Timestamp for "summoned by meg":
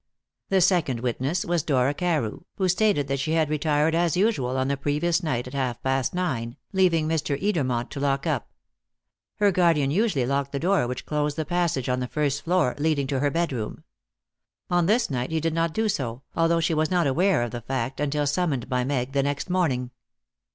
18.25-19.11